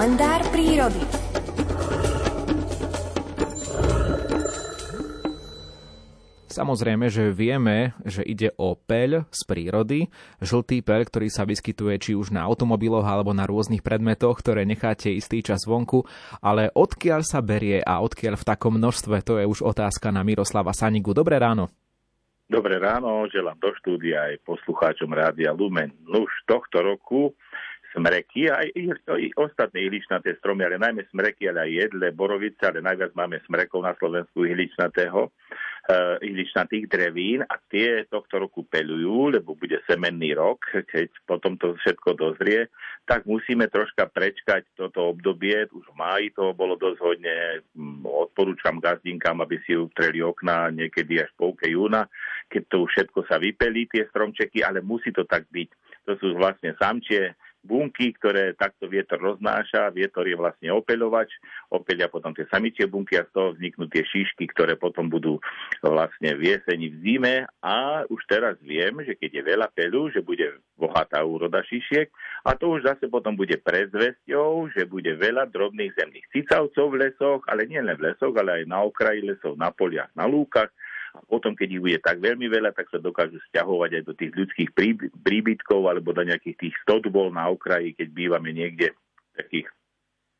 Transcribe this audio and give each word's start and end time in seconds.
kalendár 0.00 0.40
prírody. 0.48 1.04
Samozrejme, 6.48 7.12
že 7.12 7.28
vieme, 7.28 7.92
že 8.08 8.24
ide 8.24 8.48
o 8.56 8.80
peľ 8.80 9.28
z 9.28 9.40
prírody, 9.44 10.08
žltý 10.40 10.80
peľ, 10.80 11.04
ktorý 11.04 11.28
sa 11.28 11.44
vyskytuje 11.44 12.00
či 12.00 12.12
už 12.16 12.32
na 12.32 12.48
automobiloch 12.48 13.04
alebo 13.04 13.36
na 13.36 13.44
rôznych 13.44 13.84
predmetoch, 13.84 14.40
ktoré 14.40 14.64
necháte 14.64 15.12
istý 15.12 15.44
čas 15.44 15.68
vonku, 15.68 16.08
ale 16.40 16.72
odkiaľ 16.72 17.20
sa 17.20 17.44
berie 17.44 17.84
a 17.84 18.00
odkiaľ 18.00 18.40
v 18.40 18.48
takom 18.48 18.80
množstve, 18.80 19.20
to 19.20 19.36
je 19.36 19.44
už 19.44 19.60
otázka 19.60 20.08
na 20.08 20.24
Miroslava 20.24 20.72
Sanigu. 20.72 21.12
Dobré 21.12 21.36
ráno. 21.36 21.68
Dobré 22.48 22.80
ráno, 22.80 23.28
želám 23.30 23.60
do 23.62 23.70
štúdia 23.78 24.32
aj 24.32 24.48
poslucháčom 24.48 25.12
Rádia 25.12 25.54
Lumen. 25.54 25.92
Už 26.08 26.32
tohto 26.48 26.82
roku 26.82 27.36
smreky 27.92 28.50
a 28.50 28.62
aj, 28.62 28.68
aj 29.10 29.22
ostatné 29.36 29.86
ihličnaté 29.86 30.38
stromy, 30.38 30.66
ale 30.66 30.78
najmä 30.78 31.06
smreky, 31.10 31.50
ale 31.50 31.66
aj 31.66 31.70
jedle, 31.86 32.06
borovice, 32.14 32.62
ale 32.62 32.84
najviac 32.84 33.12
máme 33.18 33.42
smrekov 33.44 33.82
na 33.82 33.92
Slovensku 33.98 34.46
ihličnatého 34.46 35.28
uh, 35.28 36.16
ihličnatých 36.22 36.86
drevín 36.86 37.42
a 37.42 37.58
tie 37.70 38.06
tohto 38.06 38.46
roku 38.46 38.62
pelujú, 38.66 39.34
lebo 39.34 39.58
bude 39.58 39.82
semenný 39.90 40.38
rok, 40.38 40.62
keď 40.70 41.10
potom 41.26 41.58
to 41.58 41.74
všetko 41.78 42.14
dozrie, 42.14 42.70
tak 43.08 43.26
musíme 43.26 43.66
troška 43.66 44.06
prečkať 44.06 44.70
toto 44.78 45.10
obdobie. 45.10 45.66
Už 45.74 45.84
v 45.90 45.98
máji 45.98 46.26
to 46.30 46.54
bolo 46.54 46.78
dosť 46.78 46.98
hodne. 47.02 47.36
Mm, 47.74 48.06
odporúčam 48.06 48.78
gazdinkám, 48.78 49.42
aby 49.42 49.58
si 49.66 49.74
utreli 49.74 50.22
okna 50.22 50.70
niekedy 50.70 51.18
až 51.18 51.30
polke 51.34 51.66
júna, 51.66 52.06
keď 52.46 52.62
to 52.70 52.86
všetko 52.86 53.26
sa 53.26 53.42
vypelí, 53.42 53.90
tie 53.90 54.06
stromčeky, 54.10 54.62
ale 54.62 54.78
musí 54.78 55.10
to 55.10 55.26
tak 55.26 55.50
byť. 55.50 55.70
To 56.06 56.12
sú 56.22 56.38
vlastne 56.38 56.74
samčie 56.78 57.34
bunky, 57.60 58.12
ktoré 58.16 58.56
takto 58.56 58.88
vietor 58.88 59.20
roznáša. 59.20 59.92
Vietor 59.92 60.24
je 60.26 60.36
vlastne 60.36 60.72
opeľovač, 60.72 61.28
opeľia 61.70 62.08
potom 62.08 62.32
tie 62.32 62.48
samičie 62.48 62.88
bunky 62.88 63.20
a 63.20 63.28
z 63.28 63.32
toho 63.32 63.48
vzniknú 63.54 63.86
tie 63.92 64.02
šíšky, 64.04 64.48
ktoré 64.50 64.74
potom 64.80 65.12
budú 65.12 65.36
vlastne 65.84 66.34
v 66.36 66.56
jeseni, 66.56 66.88
v 66.88 66.96
zime. 67.04 67.36
A 67.60 68.04
už 68.08 68.20
teraz 68.26 68.56
viem, 68.64 69.04
že 69.04 69.16
keď 69.16 69.30
je 69.40 69.42
veľa 69.44 69.68
peľu, 69.76 70.10
že 70.10 70.24
bude 70.24 70.60
bohatá 70.80 71.20
úroda 71.20 71.60
šišiek 71.60 72.08
a 72.48 72.56
to 72.56 72.72
už 72.72 72.88
zase 72.88 73.04
potom 73.12 73.36
bude 73.36 73.60
predzvesťou, 73.60 74.72
že 74.72 74.88
bude 74.88 75.12
veľa 75.20 75.52
drobných 75.52 75.92
zemných 75.92 76.26
cicavcov 76.32 76.86
v 76.88 76.98
lesoch, 77.04 77.44
ale 77.44 77.68
nie 77.68 77.84
len 77.84 78.00
v 78.00 78.10
lesoch, 78.10 78.32
ale 78.32 78.64
aj 78.64 78.64
na 78.64 78.80
okraji 78.80 79.20
lesov, 79.20 79.60
na 79.60 79.68
poliach, 79.68 80.08
na 80.16 80.24
lúkach 80.24 80.72
potom, 81.26 81.54
keď 81.58 81.68
ich 81.70 81.82
bude 81.82 81.98
tak 82.02 82.22
veľmi 82.22 82.46
veľa, 82.46 82.70
tak 82.74 82.90
sa 82.90 83.02
dokážu 83.02 83.38
stiahovať 83.50 83.90
aj 84.00 84.02
do 84.06 84.14
tých 84.14 84.32
ľudských 84.34 84.70
príbytkov 85.22 85.90
alebo 85.90 86.14
do 86.14 86.22
nejakých 86.22 86.56
tých 86.68 86.74
stodbol 86.86 87.34
na 87.34 87.50
okraji, 87.50 87.94
keď 87.94 88.08
bývame 88.14 88.50
niekde 88.54 88.94
v 88.94 89.32
takých 89.38 89.66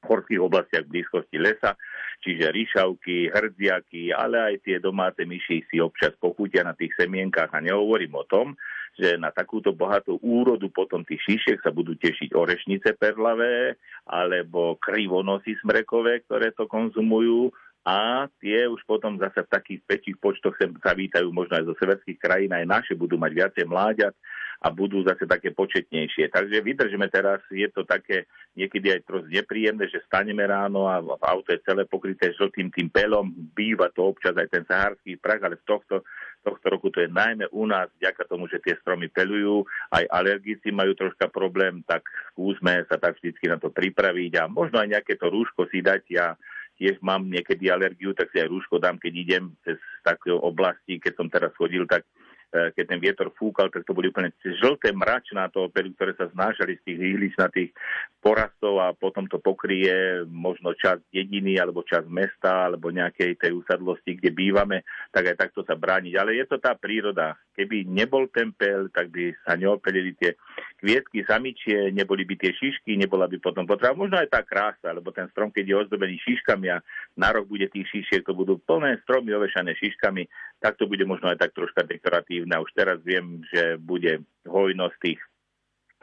horských 0.00 0.40
oblastiach 0.40 0.88
v 0.88 0.92
blízkosti 0.96 1.36
lesa, 1.36 1.76
čiže 2.24 2.48
ríšavky, 2.48 3.28
hrdziaky, 3.28 4.16
ale 4.16 4.36
aj 4.40 4.54
tie 4.64 4.76
domáce 4.80 5.20
myši 5.20 5.68
si 5.68 5.76
občas 5.76 6.16
pochutia 6.16 6.64
na 6.64 6.72
tých 6.72 6.96
semienkách 6.96 7.52
a 7.52 7.60
nehovorím 7.60 8.16
o 8.16 8.24
tom, 8.24 8.56
že 8.96 9.20
na 9.20 9.30
takúto 9.30 9.76
bohatú 9.76 10.18
úrodu 10.24 10.66
potom 10.72 11.04
tých 11.04 11.20
šíšiek 11.24 11.60
sa 11.62 11.70
budú 11.70 11.94
tešiť 12.00 12.32
orešnice 12.32 12.96
perlavé 12.96 13.76
alebo 14.08 14.80
krivonosy 14.80 15.56
smrekové, 15.62 16.24
ktoré 16.26 16.50
to 16.56 16.66
konzumujú, 16.66 17.52
a 17.80 18.28
tie 18.44 18.68
už 18.68 18.84
potom 18.84 19.16
zase 19.16 19.40
v 19.40 19.52
takých 19.52 19.80
väčších 19.88 20.18
počtoch 20.20 20.52
sem 20.60 20.68
sa 20.84 20.92
vítajú 20.92 21.32
možno 21.32 21.56
aj 21.56 21.64
zo 21.64 21.74
severských 21.80 22.20
krajín, 22.20 22.52
aj 22.52 22.68
naše 22.68 22.92
budú 22.92 23.16
mať 23.16 23.32
viacej 23.32 23.64
mláďat 23.64 24.12
a 24.60 24.68
budú 24.68 25.00
zase 25.00 25.24
také 25.24 25.56
početnejšie. 25.56 26.28
Takže 26.28 26.60
vydržíme 26.60 27.08
teraz, 27.08 27.40
je 27.48 27.64
to 27.72 27.88
také 27.88 28.28
niekedy 28.52 28.92
aj 28.92 29.08
trošku 29.08 29.32
nepríjemné, 29.32 29.88
že 29.88 30.04
staneme 30.04 30.44
ráno 30.44 30.84
a 30.84 31.00
auto 31.32 31.56
je 31.56 31.64
celé 31.64 31.88
pokryté 31.88 32.36
žltým 32.36 32.68
tým 32.68 32.92
pelom, 32.92 33.32
býva 33.32 33.88
to 33.96 34.04
občas 34.04 34.36
aj 34.36 34.52
ten 34.52 34.68
saharský 34.68 35.16
prach, 35.16 35.40
ale 35.40 35.56
v 35.56 35.64
tohto, 35.64 36.04
tohto 36.44 36.66
roku 36.68 36.92
to 36.92 37.00
je 37.00 37.08
najmä 37.08 37.48
u 37.48 37.64
nás, 37.64 37.88
vďaka 37.96 38.28
tomu, 38.28 38.44
že 38.52 38.60
tie 38.60 38.76
stromy 38.84 39.08
pelujú, 39.08 39.64
aj 39.96 40.04
alergici 40.12 40.68
majú 40.68 40.92
troška 40.92 41.32
problém, 41.32 41.80
tak 41.88 42.04
skúsme 42.36 42.84
sa 42.92 43.00
tak 43.00 43.16
vždycky 43.16 43.48
na 43.48 43.56
to 43.56 43.72
pripraviť 43.72 44.32
a 44.36 44.52
možno 44.52 44.84
aj 44.84 45.00
nejaké 45.00 45.16
to 45.16 45.32
rúško 45.32 45.72
si 45.72 45.80
dať. 45.80 46.04
Ja 46.12 46.36
tiež 46.80 46.96
mám 47.04 47.28
niekedy 47.28 47.68
alergiu, 47.68 48.16
tak 48.16 48.32
si 48.32 48.40
aj 48.40 48.48
rúško 48.48 48.80
dám, 48.80 48.96
keď 48.96 49.12
idem 49.12 49.44
cez 49.60 49.76
také 50.00 50.32
oblasti, 50.32 50.96
keď 50.96 51.12
som 51.12 51.28
teraz 51.28 51.52
chodil, 51.52 51.84
tak 51.84 52.08
keď 52.50 52.84
ten 52.84 52.98
vietor 52.98 53.30
fúkal, 53.38 53.70
tak 53.70 53.86
to 53.86 53.94
boli 53.94 54.10
úplne 54.10 54.34
žlté 54.42 54.90
mračná 54.90 55.46
toho 55.54 55.70
peru, 55.70 55.94
ktoré 55.94 56.18
sa 56.18 56.26
znášali 56.34 56.82
z 56.82 56.82
tých 56.82 56.98
ihličnatých 56.98 57.70
porastov 58.18 58.82
a 58.82 58.90
potom 58.92 59.24
to 59.30 59.38
pokrie 59.38 60.26
možno 60.26 60.74
časť 60.74 61.14
dediny 61.14 61.56
alebo 61.56 61.86
časť 61.86 62.10
mesta 62.10 62.68
alebo 62.68 62.90
nejakej 62.90 63.38
tej 63.38 63.54
usadlosti, 63.54 64.18
kde 64.18 64.34
bývame, 64.34 64.82
tak 65.14 65.30
aj 65.30 65.36
takto 65.46 65.62
sa 65.62 65.78
brániť. 65.78 66.14
Ale 66.18 66.36
je 66.36 66.44
to 66.50 66.58
tá 66.58 66.74
príroda. 66.74 67.38
Keby 67.54 67.86
nebol 67.86 68.26
ten 68.28 68.50
pel, 68.50 68.90
tak 68.90 69.14
by 69.14 69.30
sa 69.46 69.54
neopelili 69.54 70.12
tie 70.18 70.34
kvietky 70.82 71.22
samičie, 71.24 71.94
neboli 71.94 72.26
by 72.26 72.34
tie 72.34 72.52
šišky, 72.56 72.98
nebola 72.98 73.30
by 73.30 73.38
potom 73.38 73.64
potreba. 73.64 73.96
Možno 73.96 74.18
aj 74.18 74.32
tá 74.32 74.40
krása, 74.42 74.90
lebo 74.90 75.14
ten 75.14 75.30
strom, 75.30 75.54
keď 75.54 75.64
je 75.64 75.80
ozdobený 75.86 76.16
šiškami 76.24 76.66
a 76.72 76.82
na 77.14 77.28
rok 77.30 77.46
bude 77.46 77.68
tých 77.70 77.86
šišiek, 77.88 78.26
to 78.26 78.34
budú 78.34 78.58
plné 78.64 78.98
stromy 79.04 79.32
ovešané 79.36 79.76
šiškami, 79.76 80.26
tak 80.60 80.76
to 80.76 80.84
bude 80.84 81.02
možno 81.08 81.32
aj 81.32 81.40
tak 81.40 81.56
troška 81.56 81.82
dekoratívne. 81.88 82.52
Už 82.60 82.70
teraz 82.76 83.00
viem, 83.00 83.40
že 83.48 83.80
bude 83.80 84.22
hojnosť 84.44 84.96
tých 85.00 85.20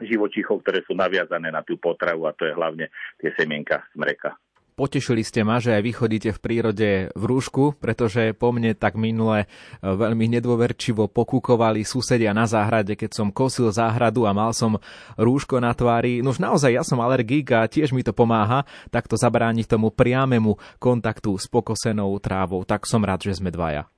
živočichov, 0.02 0.62
ktoré 0.62 0.82
sú 0.86 0.94
naviazané 0.94 1.50
na 1.50 1.62
tú 1.62 1.78
potravu 1.78 2.26
a 2.26 2.34
to 2.34 2.46
je 2.46 2.54
hlavne 2.54 2.86
tie 3.18 3.30
semienka 3.34 3.82
smreka. 3.94 4.38
Potešili 4.78 5.26
ste 5.26 5.42
ma, 5.42 5.58
že 5.58 5.74
aj 5.74 5.82
vy 5.82 5.90
chodíte 5.90 6.30
v 6.30 6.38
prírode 6.38 6.90
v 7.10 7.22
rúšku, 7.26 7.82
pretože 7.82 8.30
po 8.30 8.54
mne 8.54 8.78
tak 8.78 8.94
minule 8.94 9.42
e, 9.42 9.46
veľmi 9.82 10.30
nedôverčivo 10.38 11.10
pokúkovali 11.10 11.82
susedia 11.82 12.30
na 12.30 12.46
záhrade, 12.46 12.94
keď 12.94 13.10
som 13.10 13.34
kosil 13.34 13.74
záhradu 13.74 14.22
a 14.22 14.30
mal 14.30 14.54
som 14.54 14.78
rúško 15.18 15.58
na 15.58 15.74
tvári. 15.74 16.22
No 16.22 16.30
už 16.30 16.38
naozaj 16.38 16.78
ja 16.78 16.86
som 16.86 17.02
alergik 17.02 17.50
a 17.58 17.66
tiež 17.66 17.90
mi 17.90 18.06
to 18.06 18.14
pomáha 18.14 18.62
takto 18.94 19.18
zabrániť 19.18 19.66
tomu 19.66 19.90
priamemu 19.90 20.54
kontaktu 20.78 21.34
s 21.34 21.50
pokosenou 21.50 22.14
trávou. 22.22 22.62
Tak 22.62 22.86
som 22.86 23.02
rád, 23.02 23.26
že 23.26 23.34
sme 23.34 23.50
dvaja. 23.50 23.90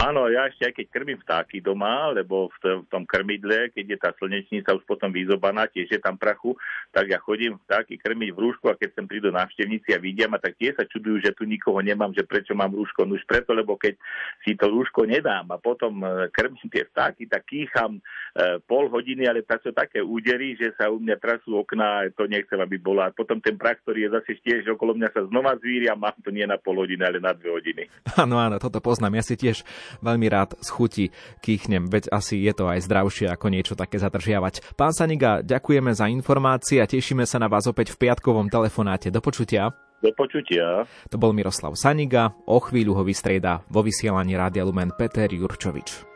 Áno, 0.00 0.32
ja 0.32 0.48
ešte 0.48 0.64
aj 0.64 0.74
keď 0.80 0.86
krmím 0.88 1.20
vtáky 1.20 1.60
doma, 1.60 2.08
lebo 2.08 2.48
v, 2.56 2.88
tom 2.88 3.04
krmidle, 3.04 3.68
keď 3.68 3.84
je 3.84 3.98
tá 4.00 4.10
slnečnica 4.16 4.72
už 4.72 4.88
potom 4.88 5.12
vyzobaná, 5.12 5.68
tiež 5.68 5.92
je 5.92 6.00
tam 6.00 6.16
prachu, 6.16 6.56
tak 6.88 7.12
ja 7.12 7.20
chodím 7.20 7.60
vtáky 7.68 8.00
krmiť 8.00 8.32
v 8.32 8.40
rúšku 8.40 8.72
a 8.72 8.80
keď 8.80 8.96
sem 8.96 9.04
prídu 9.04 9.28
návštevníci 9.28 9.92
a 9.92 10.00
vidia 10.00 10.24
ma, 10.24 10.40
tak 10.40 10.56
tie 10.56 10.72
sa 10.72 10.88
čudujú, 10.88 11.20
že 11.20 11.36
tu 11.36 11.44
nikoho 11.44 11.84
nemám, 11.84 12.16
že 12.16 12.24
prečo 12.24 12.56
mám 12.56 12.72
rúško. 12.72 13.04
No 13.04 13.20
už 13.20 13.28
preto, 13.28 13.52
lebo 13.52 13.76
keď 13.76 14.00
si 14.40 14.56
to 14.56 14.72
rúško 14.72 15.04
nedám 15.04 15.52
a 15.52 15.60
potom 15.60 16.00
e, 16.00 16.32
krmím 16.32 16.64
tie 16.72 16.88
vtáky, 16.88 17.28
tak 17.28 17.44
kýcham 17.44 18.00
e, 18.00 18.56
pol 18.64 18.88
hodiny, 18.88 19.28
ale 19.28 19.44
tak 19.44 19.60
sú 19.60 19.76
také 19.76 20.00
údery, 20.00 20.56
že 20.56 20.72
sa 20.80 20.88
u 20.88 20.96
mňa 20.96 21.20
trasú 21.20 21.60
okná, 21.60 22.08
to 22.16 22.24
nechcem, 22.24 22.56
aby 22.56 22.80
bolo. 22.80 23.04
A 23.04 23.12
potom 23.12 23.36
ten 23.36 23.60
prach, 23.60 23.76
ktorý 23.84 24.08
je 24.08 24.16
zase 24.16 24.40
tiež 24.40 24.64
okolo 24.80 24.96
mňa 24.96 25.12
sa 25.12 25.28
znova 25.28 25.60
zvíri 25.60 25.92
a 25.92 25.94
mám 25.98 26.16
to 26.24 26.32
nie 26.32 26.48
na 26.48 26.56
pol 26.56 26.80
hodiny, 26.80 27.04
ale 27.04 27.20
na 27.20 27.36
dve 27.36 27.52
hodiny. 27.52 27.84
Áno, 28.16 28.40
áno, 28.40 28.56
toto 28.56 28.80
poznám. 28.80 29.20
Ja 29.20 29.24
si 29.28 29.36
tiež 29.36 29.60
veľmi 29.98 30.26
rád 30.30 30.54
z 30.62 30.68
chuti 30.70 31.04
kýchnem, 31.42 31.90
veď 31.90 32.14
asi 32.14 32.38
je 32.38 32.52
to 32.54 32.70
aj 32.70 32.86
zdravšie 32.86 33.26
ako 33.26 33.46
niečo 33.50 33.74
také 33.74 33.98
zadržiavať. 33.98 34.78
Pán 34.78 34.94
Saniga, 34.94 35.42
ďakujeme 35.42 35.90
za 35.90 36.06
informácie 36.06 36.78
a 36.78 36.86
tešíme 36.86 37.26
sa 37.26 37.42
na 37.42 37.50
vás 37.50 37.66
opäť 37.66 37.92
v 37.94 38.06
piatkovom 38.06 38.46
telefonáte. 38.46 39.10
Do 39.10 39.18
počutia. 39.18 39.74
Do 40.00 40.14
počutia. 40.16 40.88
To 41.12 41.20
bol 41.20 41.36
Miroslav 41.36 41.76
Saniga, 41.76 42.32
o 42.48 42.56
chvíľu 42.56 42.96
ho 42.96 43.02
vystrieda 43.04 43.60
vo 43.68 43.84
vysielaní 43.84 44.32
Rádia 44.32 44.64
Lumen 44.64 44.96
Peter 44.96 45.28
Jurčovič. 45.28 46.08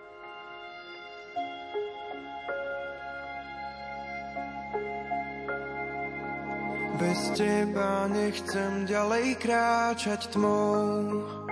Bez 6.95 7.35
teba 7.37 8.07
nechcem 8.09 8.87
ďalej 8.87 9.37
kráčať 9.43 10.33
tmou 10.33 11.44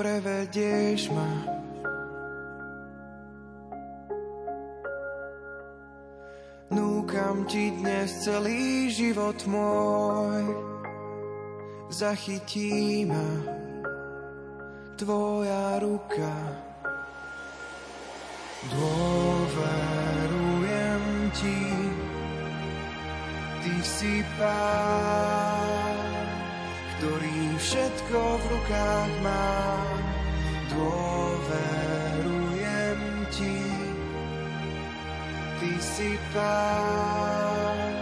prevedieš 0.00 1.12
ma. 1.12 1.28
Núkam 6.72 7.44
ti 7.44 7.68
dnes 7.76 8.08
celý 8.24 8.88
život 8.88 9.36
môj, 9.44 10.56
zachytí 11.92 13.04
ma 13.04 13.44
tvoja 14.96 15.76
ruka. 15.84 16.32
Dôverujem 18.72 19.72
ti, 21.36 21.60
ty 23.60 23.74
si 23.84 24.24
pán 24.40 26.09
ktorý 27.00 27.56
všetko 27.56 28.20
v 28.20 28.44
rukách 28.52 29.24
má. 29.24 29.72
Dôverujem 30.68 31.80
ti, 33.32 33.56
ty 35.56 35.72
si 35.80 36.20
pán, 36.36 37.96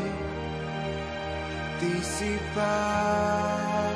ty 1.79 2.03
si 2.03 2.35
pán, 2.51 3.95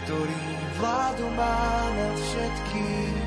ktorý 0.00 0.40
vládu 0.80 1.28
má 1.36 1.68
nad 1.92 2.16
všetkým. 2.16 3.17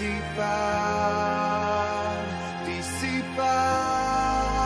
Si 0.00 0.16
pán, 0.32 2.16
ty 2.64 2.80
si 2.80 3.20
pán. 3.36 4.64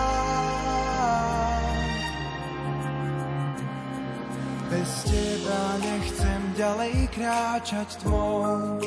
Bez 4.71 4.91
teba 5.11 5.63
nechcem 5.83 6.43
ďalej 6.55 7.11
kráčať 7.19 7.99
tvoj, 8.07 8.79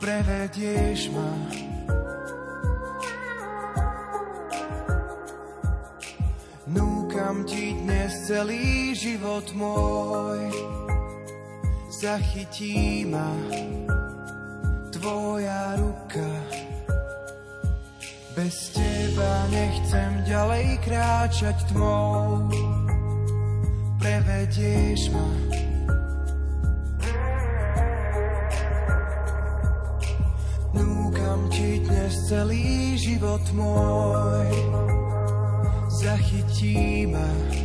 prevedieš 0.00 1.12
ma. 1.12 1.32
Núkam 6.64 7.44
ti 7.44 7.76
dnes 7.76 8.24
celý 8.24 8.96
život 8.96 9.52
môj, 9.52 10.48
zachytí 11.92 13.04
ma 13.04 13.28
tvoja 15.04 15.76
ruka. 15.76 16.30
Bez 18.32 18.72
teba 18.72 19.32
nechcem 19.52 20.24
ďalej 20.24 20.80
kráčať 20.80 21.60
tmou, 21.68 22.48
prevedieš 24.00 25.12
ma. 25.12 25.28
Núkam 30.72 31.52
ti 31.52 31.84
dnes 31.84 32.14
celý 32.24 32.96
život 32.96 33.44
môj, 33.52 34.48
zachytí 36.00 37.04
ma. 37.12 37.63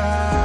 sky 0.00 0.39